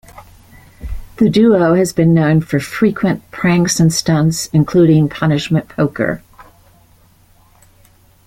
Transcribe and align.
The 1.17 1.29
duo 1.29 1.75
has 1.75 1.93
been 1.93 2.11
known 2.11 2.41
for 2.41 2.59
frequent 2.59 3.21
pranks 3.29 3.79
and 3.79 3.93
stunts, 3.93 4.47
including 4.51 5.09
Punishment 5.09 5.69
Poker. 5.69 6.23